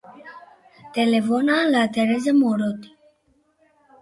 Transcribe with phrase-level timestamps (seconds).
[0.95, 2.91] Telefona a la Teresa Morote.